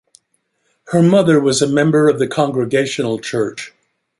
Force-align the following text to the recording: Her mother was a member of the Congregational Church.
Her 0.87 1.03
mother 1.03 1.39
was 1.39 1.61
a 1.61 1.67
member 1.67 2.09
of 2.09 2.17
the 2.17 2.25
Congregational 2.27 3.19
Church. 3.19 3.71